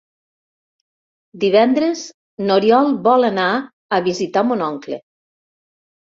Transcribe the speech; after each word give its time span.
Divendres 1.43 2.01
n'Oriol 2.47 2.91
vol 3.09 3.29
anar 3.29 3.47
a 3.99 4.01
visitar 4.09 4.45
mon 4.51 4.67
oncle. 4.71 5.01